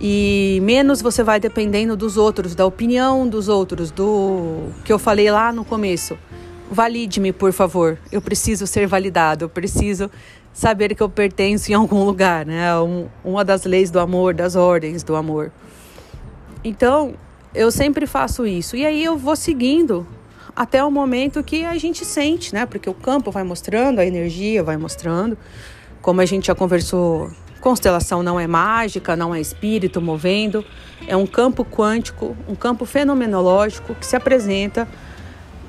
E 0.00 0.58
menos 0.62 1.00
você 1.00 1.22
vai 1.22 1.38
dependendo 1.38 1.96
dos 1.96 2.16
outros, 2.16 2.54
da 2.54 2.66
opinião 2.66 3.26
dos 3.28 3.48
outros, 3.48 3.90
do 3.90 4.68
que 4.84 4.92
eu 4.92 4.98
falei 4.98 5.30
lá 5.30 5.52
no 5.52 5.64
começo. 5.64 6.18
Valide-me, 6.70 7.32
por 7.32 7.52
favor. 7.52 7.98
Eu 8.10 8.20
preciso 8.20 8.66
ser 8.66 8.86
validado, 8.86 9.44
eu 9.44 9.48
preciso 9.48 10.10
saber 10.52 10.94
que 10.94 11.02
eu 11.02 11.08
pertenço 11.08 11.70
em 11.70 11.74
algum 11.74 12.04
lugar, 12.04 12.46
né? 12.46 12.76
Um, 12.78 13.06
uma 13.24 13.44
das 13.44 13.64
leis 13.64 13.90
do 13.90 13.98
amor, 13.98 14.34
das 14.34 14.56
ordens 14.56 15.02
do 15.02 15.16
amor. 15.16 15.52
Então, 16.62 17.14
eu 17.54 17.70
sempre 17.70 18.06
faço 18.06 18.46
isso. 18.46 18.76
E 18.76 18.84
aí 18.86 19.04
eu 19.04 19.16
vou 19.18 19.36
seguindo 19.36 20.06
até 20.56 20.82
o 20.82 20.90
momento 20.90 21.42
que 21.42 21.64
a 21.64 21.76
gente 21.76 22.04
sente, 22.04 22.54
né? 22.54 22.64
Porque 22.66 22.88
o 22.88 22.94
campo 22.94 23.30
vai 23.30 23.42
mostrando, 23.42 23.98
a 23.98 24.06
energia 24.06 24.62
vai 24.62 24.76
mostrando. 24.76 25.36
Como 26.00 26.20
a 26.20 26.26
gente 26.26 26.46
já 26.46 26.54
conversou 26.54 27.30
Constelação 27.64 28.22
não 28.22 28.38
é 28.38 28.46
mágica, 28.46 29.16
não 29.16 29.34
é 29.34 29.40
espírito 29.40 29.98
movendo, 29.98 30.62
é 31.08 31.16
um 31.16 31.26
campo 31.26 31.64
quântico, 31.64 32.36
um 32.46 32.54
campo 32.54 32.84
fenomenológico 32.84 33.94
que 33.94 34.04
se 34.04 34.14
apresenta 34.14 34.86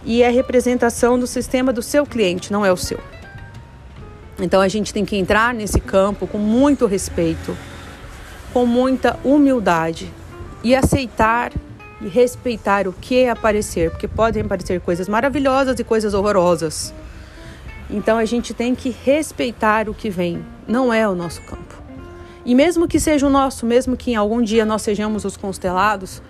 e 0.03 0.21
é 0.21 0.29
representação 0.29 1.17
do 1.17 1.25
sistema 1.25 1.71
do 1.71 1.81
seu 1.81 2.05
cliente, 2.05 2.51
não 2.51 2.65
é 2.65 2.71
o 2.73 2.75
seu. 2.75 2.99
Então 4.37 4.59
a 4.59 4.67
gente 4.67 4.93
tem 4.93 5.05
que 5.05 5.15
entrar 5.15 5.53
nesse 5.53 5.79
campo 5.79 6.27
com 6.27 6.37
muito 6.37 6.85
respeito, 6.85 7.57
com 8.51 8.65
muita 8.65 9.17
humildade 9.23 10.11
e 10.61 10.75
aceitar 10.75 11.53
e 12.01 12.09
respeitar 12.09 12.89
o 12.89 12.91
que 12.91 13.25
aparecer, 13.25 13.89
porque 13.91 14.09
podem 14.09 14.43
aparecer 14.43 14.81
coisas 14.81 15.07
maravilhosas 15.07 15.79
e 15.79 15.83
coisas 15.85 16.13
horrorosas. 16.13 16.93
Então 17.89 18.17
a 18.17 18.25
gente 18.25 18.53
tem 18.53 18.75
que 18.75 18.89
respeitar 18.89 19.87
o 19.87 19.93
que 19.93 20.09
vem, 20.09 20.45
não 20.67 20.91
é 20.91 21.07
o 21.07 21.15
nosso 21.15 21.41
campo. 21.43 21.84
E 22.45 22.53
mesmo 22.53 22.87
que 22.87 22.99
seja 22.99 23.25
o 23.25 23.29
nosso, 23.29 23.65
mesmo 23.65 23.97
que 23.97 24.11
em 24.11 24.15
algum 24.15 24.41
dia 24.41 24.63
nós 24.63 24.83
sejamos 24.83 25.25
os 25.25 25.35
constelados, 25.35 26.21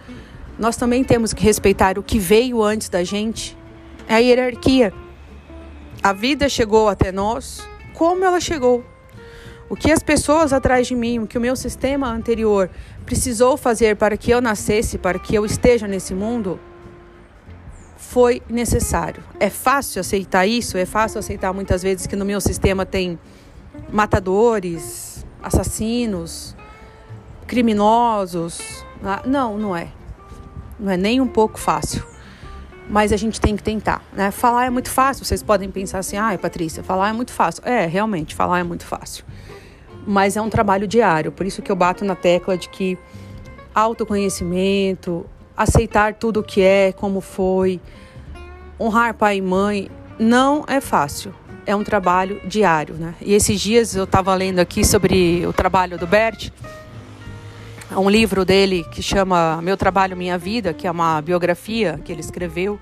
nós 0.57 0.77
também 0.77 1.03
temos 1.03 1.33
que 1.33 1.43
respeitar 1.43 1.99
o 1.99 2.03
que 2.03 2.17
veio 2.17 2.63
antes 2.63 2.87
da 2.87 3.03
gente. 3.03 3.57
É 4.07 4.15
a 4.15 4.17
hierarquia. 4.19 4.93
A 6.01 6.13
vida 6.13 6.47
chegou 6.47 6.87
até 6.87 7.11
nós 7.11 7.67
como 7.93 8.23
ela 8.23 8.39
chegou. 8.39 8.83
O 9.67 9.75
que 9.75 9.91
as 9.91 10.01
pessoas 10.03 10.53
atrás 10.53 10.87
de 10.87 10.95
mim, 10.95 11.19
o 11.19 11.27
que 11.27 11.37
o 11.37 11.41
meu 11.41 11.55
sistema 11.55 12.07
anterior 12.07 12.69
precisou 13.05 13.57
fazer 13.57 13.95
para 13.95 14.15
que 14.15 14.31
eu 14.31 14.39
nascesse, 14.39 14.97
para 14.97 15.17
que 15.17 15.35
eu 15.35 15.45
esteja 15.45 15.87
nesse 15.87 16.13
mundo, 16.13 16.59
foi 17.97 18.41
necessário. 18.47 19.23
É 19.39 19.49
fácil 19.49 19.99
aceitar 19.99 20.45
isso? 20.45 20.77
É 20.77 20.85
fácil 20.85 21.19
aceitar 21.19 21.51
muitas 21.51 21.81
vezes 21.81 22.07
que 22.07 22.15
no 22.15 22.23
meu 22.23 22.39
sistema 22.39 22.85
tem 22.85 23.19
matadores, 23.91 25.04
assassinos, 25.45 26.55
criminosos. 27.45 28.83
Ah, 29.03 29.21
não, 29.25 29.57
não 29.57 29.75
é. 29.75 29.89
Não 30.79 30.91
é 30.91 30.97
nem 30.97 31.21
um 31.21 31.27
pouco 31.27 31.59
fácil. 31.59 32.03
Mas 32.89 33.13
a 33.13 33.17
gente 33.17 33.39
tem 33.39 33.55
que 33.55 33.63
tentar, 33.63 34.01
né? 34.11 34.31
Falar 34.31 34.65
é 34.65 34.69
muito 34.69 34.89
fácil. 34.89 35.23
Vocês 35.23 35.43
podem 35.43 35.69
pensar 35.69 35.99
assim, 35.99 36.17
ai, 36.17 36.37
Patrícia, 36.37 36.83
falar 36.83 37.09
é 37.09 37.13
muito 37.13 37.31
fácil. 37.31 37.63
É, 37.65 37.85
realmente, 37.85 38.33
falar 38.33 38.59
é 38.59 38.63
muito 38.63 38.85
fácil. 38.85 39.23
Mas 40.05 40.35
é 40.35 40.41
um 40.41 40.49
trabalho 40.49 40.87
diário. 40.87 41.31
Por 41.31 41.45
isso 41.45 41.61
que 41.61 41.71
eu 41.71 41.75
bato 41.75 42.03
na 42.03 42.15
tecla 42.15 42.57
de 42.57 42.69
que 42.69 42.97
autoconhecimento, 43.73 45.25
aceitar 45.55 46.15
tudo 46.15 46.39
o 46.39 46.43
que 46.43 46.61
é, 46.61 46.91
como 46.91 47.21
foi, 47.21 47.79
honrar 48.79 49.13
pai 49.13 49.37
e 49.37 49.41
mãe, 49.41 49.89
não 50.19 50.63
é 50.67 50.79
fácil 50.79 51.33
é 51.65 51.75
um 51.75 51.83
trabalho 51.83 52.39
diário, 52.45 52.95
né? 52.95 53.15
E 53.21 53.33
esses 53.33 53.59
dias 53.59 53.95
eu 53.95 54.03
estava 54.03 54.33
lendo 54.35 54.59
aqui 54.59 54.85
sobre 54.85 55.45
o 55.45 55.53
trabalho 55.53 55.97
do 55.97 56.05
Bert, 56.05 56.51
um 57.91 58.09
livro 58.09 58.43
dele 58.43 58.83
que 58.91 59.01
chama 59.01 59.61
Meu 59.61 59.77
Trabalho 59.77 60.17
Minha 60.17 60.37
Vida, 60.37 60.73
que 60.73 60.87
é 60.87 60.91
uma 60.91 61.21
biografia 61.21 61.99
que 62.03 62.11
ele 62.11 62.21
escreveu, 62.21 62.79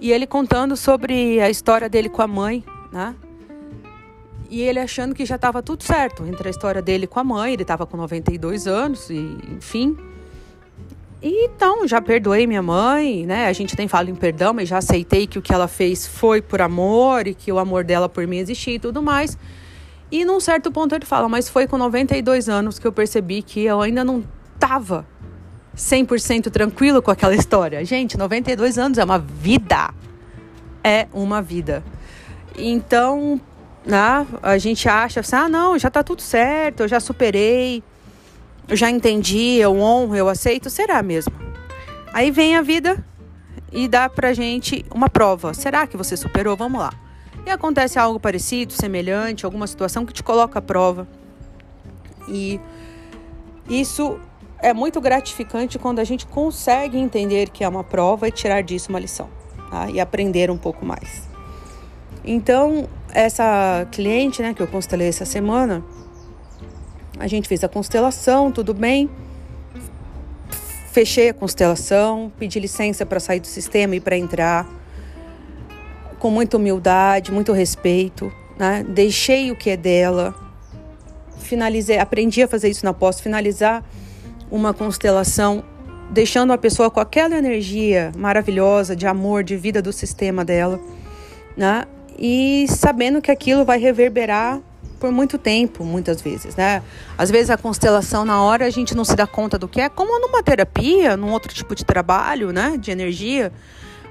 e 0.00 0.12
ele 0.12 0.26
contando 0.26 0.76
sobre 0.76 1.40
a 1.40 1.48
história 1.48 1.88
dele 1.88 2.08
com 2.08 2.22
a 2.22 2.26
mãe, 2.26 2.64
né? 2.92 3.14
E 4.50 4.60
ele 4.60 4.78
achando 4.78 5.14
que 5.14 5.24
já 5.24 5.36
estava 5.36 5.62
tudo 5.62 5.82
certo 5.82 6.24
entre 6.26 6.46
a 6.46 6.50
história 6.50 6.82
dele 6.82 7.06
com 7.06 7.18
a 7.18 7.24
mãe, 7.24 7.54
ele 7.54 7.62
estava 7.62 7.86
com 7.86 7.96
92 7.96 8.66
anos 8.66 9.10
e, 9.10 9.38
enfim, 9.56 9.96
então, 11.26 11.88
já 11.88 12.02
perdoei 12.02 12.46
minha 12.46 12.60
mãe, 12.60 13.24
né? 13.24 13.46
A 13.46 13.52
gente 13.54 13.74
tem 13.74 13.88
falado 13.88 14.10
em 14.10 14.14
perdão, 14.14 14.52
mas 14.52 14.68
já 14.68 14.76
aceitei 14.76 15.26
que 15.26 15.38
o 15.38 15.42
que 15.42 15.54
ela 15.54 15.66
fez 15.66 16.06
foi 16.06 16.42
por 16.42 16.60
amor 16.60 17.26
e 17.26 17.34
que 17.34 17.50
o 17.50 17.58
amor 17.58 17.82
dela 17.82 18.10
por 18.10 18.26
mim 18.26 18.36
existia 18.36 18.74
e 18.74 18.78
tudo 18.78 19.02
mais. 19.02 19.38
E 20.12 20.22
num 20.22 20.38
certo 20.38 20.70
ponto 20.70 20.94
ele 20.94 21.06
fala, 21.06 21.26
mas 21.26 21.48
foi 21.48 21.66
com 21.66 21.78
92 21.78 22.48
anos 22.50 22.78
que 22.78 22.86
eu 22.86 22.92
percebi 22.92 23.40
que 23.40 23.64
eu 23.64 23.80
ainda 23.80 24.04
não 24.04 24.22
tava 24.58 25.06
100% 25.74 26.50
tranquilo 26.50 27.00
com 27.00 27.10
aquela 27.10 27.34
história. 27.34 27.82
Gente, 27.86 28.18
92 28.18 28.76
anos 28.76 28.98
é 28.98 29.04
uma 29.04 29.18
vida. 29.18 29.94
É 30.82 31.08
uma 31.10 31.40
vida. 31.40 31.82
Então, 32.54 33.40
né, 33.84 34.26
a 34.42 34.58
gente 34.58 34.86
acha 34.88 35.20
assim, 35.20 35.36
ah, 35.36 35.48
não, 35.48 35.78
já 35.78 35.88
tá 35.88 36.02
tudo 36.02 36.20
certo, 36.20 36.80
eu 36.80 36.88
já 36.88 37.00
superei 37.00 37.82
eu 38.68 38.76
já 38.76 38.90
entendi, 38.90 39.56
eu 39.56 39.78
honro, 39.78 40.16
eu 40.16 40.28
aceito, 40.28 40.70
será 40.70 41.02
mesmo? 41.02 41.32
Aí 42.12 42.30
vem 42.30 42.56
a 42.56 42.62
vida 42.62 43.04
e 43.72 43.88
dá 43.88 44.08
pra 44.08 44.32
gente 44.32 44.84
uma 44.94 45.08
prova. 45.08 45.52
Será 45.52 45.86
que 45.86 45.96
você 45.96 46.16
superou? 46.16 46.56
Vamos 46.56 46.80
lá. 46.80 46.92
E 47.44 47.50
acontece 47.50 47.98
algo 47.98 48.18
parecido, 48.18 48.72
semelhante, 48.72 49.44
alguma 49.44 49.66
situação 49.66 50.06
que 50.06 50.12
te 50.12 50.22
coloca 50.22 50.58
à 50.58 50.62
prova. 50.62 51.06
E 52.28 52.58
isso 53.68 54.18
é 54.60 54.72
muito 54.72 55.00
gratificante 55.00 55.78
quando 55.78 55.98
a 55.98 56.04
gente 56.04 56.26
consegue 56.26 56.96
entender 56.96 57.50
que 57.50 57.64
é 57.64 57.68
uma 57.68 57.84
prova 57.84 58.28
e 58.28 58.32
tirar 58.32 58.62
disso 58.62 58.88
uma 58.88 58.98
lição. 58.98 59.28
Tá? 59.70 59.90
E 59.90 60.00
aprender 60.00 60.50
um 60.50 60.56
pouco 60.56 60.86
mais. 60.86 61.28
Então, 62.24 62.88
essa 63.12 63.86
cliente 63.92 64.40
né, 64.40 64.54
que 64.54 64.62
eu 64.62 64.66
constelei 64.66 65.08
essa 65.08 65.26
semana, 65.26 65.84
a 67.18 67.26
gente 67.26 67.48
fez 67.48 67.62
a 67.62 67.68
constelação, 67.68 68.50
tudo 68.50 68.74
bem. 68.74 69.08
Fechei 70.92 71.28
a 71.28 71.34
constelação, 71.34 72.32
pedi 72.38 72.58
licença 72.60 73.04
para 73.04 73.18
sair 73.18 73.40
do 73.40 73.46
sistema 73.46 73.96
e 73.96 74.00
para 74.00 74.16
entrar. 74.16 74.66
Com 76.18 76.30
muita 76.30 76.56
humildade, 76.56 77.32
muito 77.32 77.52
respeito. 77.52 78.32
Né? 78.58 78.84
Deixei 78.88 79.50
o 79.50 79.56
que 79.56 79.70
é 79.70 79.76
dela. 79.76 80.34
Finalizei, 81.38 81.98
aprendi 81.98 82.42
a 82.42 82.48
fazer 82.48 82.68
isso 82.68 82.84
na 82.84 82.94
pós, 82.94 83.20
finalizar 83.20 83.84
uma 84.50 84.72
constelação, 84.72 85.64
deixando 86.10 86.52
a 86.52 86.58
pessoa 86.58 86.90
com 86.90 87.00
aquela 87.00 87.36
energia 87.36 88.12
maravilhosa 88.16 88.94
de 88.94 89.06
amor, 89.06 89.42
de 89.42 89.56
vida 89.56 89.82
do 89.82 89.92
sistema 89.92 90.44
dela, 90.44 90.80
né? 91.56 91.84
E 92.16 92.66
sabendo 92.68 93.20
que 93.20 93.30
aquilo 93.30 93.64
vai 93.64 93.78
reverberar 93.78 94.60
por 95.04 95.12
muito 95.12 95.36
tempo, 95.36 95.84
muitas 95.84 96.22
vezes, 96.22 96.56
né? 96.56 96.82
Às 97.18 97.30
vezes 97.30 97.50
a 97.50 97.58
constelação 97.58 98.24
na 98.24 98.42
hora 98.42 98.64
a 98.64 98.70
gente 98.70 98.94
não 98.94 99.04
se 99.04 99.14
dá 99.14 99.26
conta 99.26 99.58
do 99.58 99.68
que 99.68 99.78
é, 99.78 99.90
como 99.90 100.18
numa 100.18 100.42
terapia, 100.42 101.14
num 101.14 101.30
outro 101.30 101.52
tipo 101.52 101.74
de 101.74 101.84
trabalho, 101.84 102.54
né, 102.54 102.78
de 102.78 102.90
energia. 102.90 103.52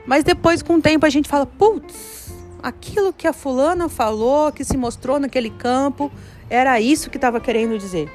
Mas 0.05 0.23
depois 0.23 0.61
com 0.61 0.75
o 0.75 0.81
tempo 0.83 1.03
a 1.03 1.09
gente 1.09 1.27
fala, 1.27 1.47
putz, 1.47 2.31
aquilo 2.61 3.11
que 3.11 3.27
a 3.27 3.33
fulana 3.33 3.89
falou, 3.89 4.51
que 4.51 4.63
se 4.63 4.77
mostrou 4.77 5.19
naquele 5.19 5.49
campo, 5.49 6.11
era 6.47 6.79
isso 6.79 7.09
que 7.09 7.17
estava 7.17 7.39
querendo 7.39 7.75
dizer. 7.79 8.07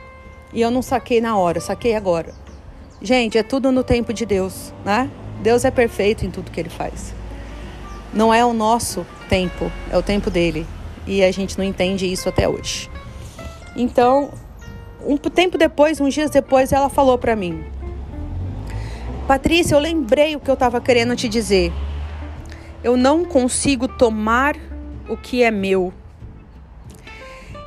E 0.52 0.60
eu 0.60 0.70
não 0.70 0.80
saquei 0.80 1.20
na 1.20 1.36
hora, 1.36 1.60
saquei 1.60 1.96
agora. 1.96 2.32
Gente, 3.02 3.36
é 3.36 3.42
tudo 3.42 3.72
no 3.72 3.82
tempo 3.82 4.12
de 4.12 4.24
Deus, 4.24 4.72
né? 4.84 5.10
Deus 5.42 5.64
é 5.64 5.70
perfeito 5.72 6.24
em 6.24 6.30
tudo 6.30 6.52
que 6.52 6.60
ele 6.60 6.70
faz. 6.70 7.12
Não 8.14 8.32
é 8.32 8.44
o 8.44 8.52
nosso 8.52 9.04
tempo, 9.28 9.68
é 9.90 9.98
o 9.98 10.02
tempo 10.02 10.30
dele 10.30 10.64
e 11.08 11.24
a 11.24 11.32
gente 11.32 11.56
não 11.56 11.64
entende 11.64 12.06
isso 12.06 12.28
até 12.28 12.46
hoje. 12.46 12.90
Então, 13.74 14.30
um 15.04 15.16
tempo 15.16 15.56
depois, 15.56 16.00
uns 16.00 16.12
dias 16.12 16.30
depois, 16.30 16.70
ela 16.70 16.90
falou 16.90 17.16
para 17.16 17.34
mim: 17.34 17.64
Patrícia, 19.26 19.74
eu 19.74 19.80
lembrei 19.80 20.36
o 20.36 20.40
que 20.40 20.50
eu 20.50 20.54
estava 20.54 20.80
querendo 20.80 21.16
te 21.16 21.28
dizer. 21.28 21.72
Eu 22.84 22.96
não 22.96 23.24
consigo 23.24 23.88
tomar 23.88 24.54
o 25.08 25.16
que 25.16 25.42
é 25.42 25.50
meu. 25.50 25.92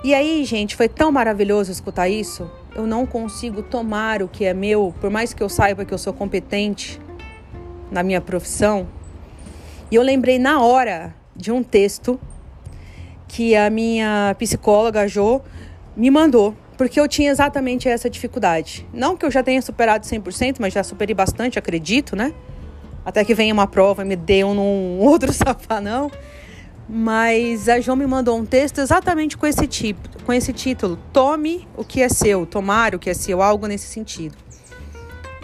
E 0.03 0.13
aí, 0.13 0.45
gente, 0.45 0.75
foi 0.75 0.87
tão 0.87 1.11
maravilhoso 1.11 1.71
escutar 1.71 2.07
isso. 2.07 2.49
Eu 2.75 2.87
não 2.87 3.05
consigo 3.05 3.61
tomar 3.61 4.21
o 4.21 4.27
que 4.27 4.45
é 4.45 4.53
meu, 4.53 4.93
por 5.01 5.09
mais 5.09 5.33
que 5.33 5.43
eu 5.43 5.49
saiba 5.49 5.83
que 5.83 5.93
eu 5.93 5.97
sou 5.97 6.13
competente 6.13 7.01
na 7.91 8.01
minha 8.01 8.21
profissão. 8.21 8.87
E 9.89 9.95
eu 9.95 10.01
lembrei 10.01 10.39
na 10.39 10.61
hora 10.61 11.13
de 11.35 11.51
um 11.51 11.61
texto 11.61 12.19
que 13.31 13.55
a 13.55 13.69
minha 13.69 14.35
psicóloga, 14.37 15.01
a 15.01 15.07
Jo, 15.07 15.41
me 15.95 16.11
mandou, 16.11 16.53
porque 16.77 16.99
eu 16.99 17.07
tinha 17.07 17.31
exatamente 17.31 17.87
essa 17.87 18.09
dificuldade. 18.09 18.85
Não 18.93 19.15
que 19.15 19.25
eu 19.25 19.31
já 19.31 19.41
tenha 19.41 19.61
superado 19.61 20.05
100%, 20.05 20.57
mas 20.59 20.73
já 20.73 20.83
superei 20.83 21.15
bastante, 21.15 21.57
acredito, 21.57 22.13
né? 22.13 22.33
Até 23.05 23.23
que 23.23 23.33
venha 23.33 23.53
uma 23.53 23.67
prova 23.67 24.01
e 24.01 24.05
me 24.05 24.17
dê 24.17 24.43
um 24.43 24.99
outro 24.99 25.31
safanão. 25.31 26.11
Mas 26.89 27.69
a 27.69 27.79
João 27.79 27.95
me 27.95 28.05
mandou 28.05 28.37
um 28.37 28.45
texto 28.45 28.79
exatamente 28.79 29.37
com 29.37 29.47
esse 29.47 29.65
tipo, 29.65 30.09
com 30.25 30.33
esse 30.33 30.51
título: 30.51 30.99
Tome 31.13 31.65
o 31.77 31.85
que 31.85 32.01
é 32.01 32.09
seu, 32.09 32.45
tomar 32.45 32.93
o 32.93 32.99
que 32.99 33.09
é 33.09 33.13
seu, 33.13 33.41
algo 33.41 33.65
nesse 33.65 33.87
sentido. 33.87 34.35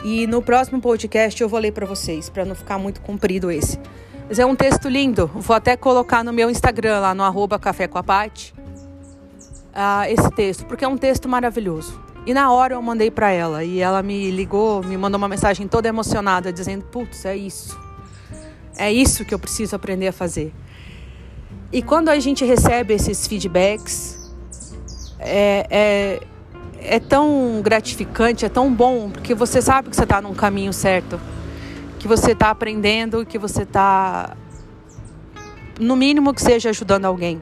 E 0.03 0.27
no 0.27 0.41
próximo 0.41 0.81
podcast 0.81 1.41
eu 1.41 1.47
vou 1.47 1.57
ler 1.57 1.71
para 1.71 1.85
vocês, 1.85 2.29
para 2.29 2.43
não 2.43 2.53
ficar 2.53 2.77
muito 2.77 2.99
comprido 2.99 3.49
esse. 3.49 3.79
Mas 4.27 4.39
é 4.39 4.45
um 4.45 4.55
texto 4.55 4.89
lindo. 4.89 5.27
Vou 5.33 5.55
até 5.55 5.77
colocar 5.77 6.23
no 6.23 6.33
meu 6.33 6.49
Instagram, 6.49 6.99
lá 6.99 7.15
no 7.15 7.23
arroba 7.23 7.57
Café 7.57 7.87
com 7.87 7.97
a 7.97 8.03
uh, 9.77 10.03
esse 10.09 10.29
texto, 10.31 10.65
porque 10.65 10.83
é 10.83 10.87
um 10.87 10.97
texto 10.97 11.29
maravilhoso. 11.29 11.99
E 12.25 12.33
na 12.33 12.51
hora 12.51 12.73
eu 12.73 12.81
mandei 12.81 13.09
para 13.09 13.31
ela 13.31 13.63
e 13.63 13.79
ela 13.79 14.03
me 14.03 14.29
ligou, 14.31 14.83
me 14.83 14.97
mandou 14.97 15.17
uma 15.17 15.29
mensagem 15.29 15.65
toda 15.65 15.87
emocionada, 15.87 16.51
dizendo: 16.51 16.83
Putz, 16.85 17.23
é 17.23 17.37
isso. 17.37 17.79
É 18.77 18.91
isso 18.91 19.23
que 19.23 19.33
eu 19.33 19.39
preciso 19.39 19.75
aprender 19.75 20.07
a 20.07 20.11
fazer. 20.11 20.53
E 21.71 21.81
quando 21.81 22.09
a 22.09 22.19
gente 22.19 22.43
recebe 22.43 22.93
esses 22.93 23.25
feedbacks, 23.27 24.33
é, 25.19 25.67
é, 25.69 26.19
é 26.81 26.99
tão 26.99 27.61
gratificante, 27.63 28.45
é 28.45 28.49
tão 28.49 28.73
bom, 28.73 29.09
porque 29.09 29.33
você 29.33 29.61
sabe 29.61 29.89
que 29.89 29.95
você 29.95 30.03
está 30.03 30.21
num 30.21 30.33
caminho 30.33 30.71
certo, 30.73 31.19
que 32.07 32.15
você 32.15 32.31
está 32.31 32.49
aprendendo, 32.51 33.25
que 33.25 33.37
você 33.37 33.63
está, 33.63 34.37
no 35.77 35.93
mínimo, 35.97 36.33
que 36.33 36.41
seja 36.41 36.69
ajudando 36.69 37.03
alguém. 37.03 37.41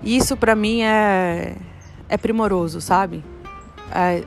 Isso 0.00 0.36
para 0.36 0.54
mim 0.54 0.82
é, 0.82 1.56
é 2.08 2.16
primoroso, 2.16 2.80
sabe? 2.80 3.24
É 3.92 4.22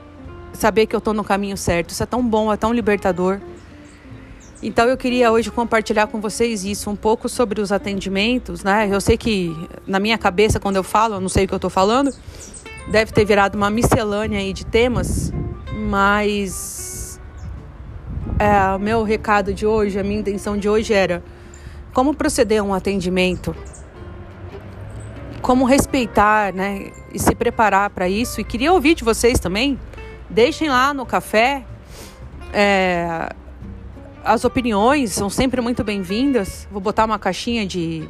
saber 0.52 0.86
que 0.86 0.94
eu 0.94 0.98
estou 0.98 1.14
no 1.14 1.24
caminho 1.24 1.56
certo. 1.56 1.90
Isso 1.90 2.02
é 2.02 2.06
tão 2.06 2.26
bom, 2.26 2.52
é 2.52 2.56
tão 2.58 2.74
libertador. 2.74 3.40
Então 4.62 4.86
eu 4.86 4.96
queria 4.98 5.32
hoje 5.32 5.50
compartilhar 5.50 6.06
com 6.06 6.20
vocês 6.20 6.64
isso, 6.64 6.90
um 6.90 6.96
pouco 6.96 7.30
sobre 7.30 7.60
os 7.60 7.72
atendimentos, 7.72 8.62
né? 8.62 8.88
Eu 8.90 9.00
sei 9.00 9.16
que 9.16 9.54
na 9.86 9.98
minha 9.98 10.18
cabeça, 10.18 10.60
quando 10.60 10.76
eu 10.76 10.82
falo, 10.82 11.14
eu 11.14 11.20
não 11.20 11.28
sei 11.28 11.44
o 11.44 11.48
que 11.48 11.54
eu 11.54 11.56
estou 11.56 11.70
falando, 11.70 12.12
deve 12.88 13.12
ter 13.12 13.24
virado 13.24 13.56
uma 13.56 13.70
miscelânea 13.70 14.40
aí 14.40 14.52
de 14.52 14.64
temas, 14.64 15.32
mas 15.88 16.75
é, 18.38 18.74
o 18.74 18.78
meu 18.78 19.02
recado 19.02 19.54
de 19.54 19.66
hoje, 19.66 19.98
a 19.98 20.02
minha 20.02 20.20
intenção 20.20 20.56
de 20.56 20.68
hoje 20.68 20.92
era 20.92 21.22
como 21.92 22.14
proceder 22.14 22.60
a 22.60 22.62
um 22.62 22.74
atendimento, 22.74 23.56
como 25.40 25.64
respeitar, 25.64 26.52
né? 26.52 26.90
E 27.12 27.18
se 27.18 27.34
preparar 27.34 27.88
para 27.90 28.08
isso. 28.08 28.40
E 28.40 28.44
queria 28.44 28.72
ouvir 28.72 28.94
de 28.94 29.02
vocês 29.02 29.38
também. 29.38 29.78
Deixem 30.28 30.68
lá 30.68 30.92
no 30.92 31.06
café. 31.06 31.64
É, 32.52 33.30
as 34.22 34.44
opiniões 34.44 35.12
são 35.12 35.30
sempre 35.30 35.62
muito 35.62 35.82
bem-vindas. 35.82 36.68
Vou 36.70 36.80
botar 36.80 37.06
uma 37.06 37.18
caixinha 37.18 37.64
de 37.64 38.06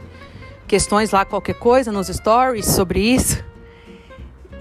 questões 0.67 1.13
lá, 1.13 1.25
qualquer 1.25 1.55
coisa, 1.55 1.93
nos 1.93 2.09
stories 2.09 2.67
sobre 2.67 3.01
isso. 3.01 3.45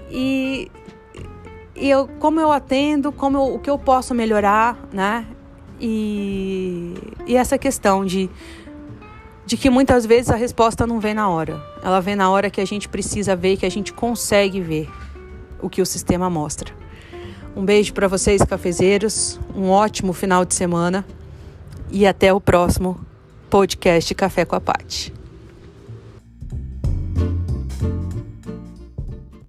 E, 0.08 0.70
e 1.74 1.90
eu, 1.90 2.06
como 2.20 2.40
eu 2.40 2.52
atendo, 2.52 3.10
como 3.10 3.38
eu, 3.38 3.54
o 3.54 3.58
que 3.58 3.68
eu 3.68 3.78
posso 3.78 4.14
melhorar, 4.14 4.78
né? 4.92 5.26
E, 5.80 6.94
e 7.26 7.36
essa 7.36 7.58
questão 7.58 8.04
de, 8.04 8.30
de 9.44 9.56
que 9.56 9.68
muitas 9.68 10.06
vezes 10.06 10.30
a 10.30 10.36
resposta 10.36 10.86
não 10.86 11.00
vem 11.00 11.14
na 11.14 11.28
hora. 11.28 11.62
Ela 11.82 12.00
vem 12.00 12.16
na 12.16 12.30
hora 12.30 12.50
que 12.50 12.60
a 12.60 12.64
gente 12.64 12.88
precisa 12.88 13.36
ver, 13.36 13.56
que 13.56 13.66
a 13.66 13.70
gente 13.70 13.92
consegue 13.92 14.60
ver 14.60 14.88
o 15.60 15.68
que 15.68 15.82
o 15.82 15.86
sistema 15.86 16.30
mostra. 16.30 16.72
Um 17.54 17.64
beijo 17.64 17.94
para 17.94 18.06
vocês, 18.08 18.42
cafezeiros. 18.42 19.40
Um 19.54 19.70
ótimo 19.70 20.12
final 20.12 20.44
de 20.44 20.54
semana 20.54 21.04
e 21.90 22.06
até 22.06 22.32
o 22.32 22.40
próximo 22.40 23.00
podcast 23.48 24.14
Café 24.14 24.44
com 24.44 24.56
a 24.56 24.60
Pati. 24.60 25.14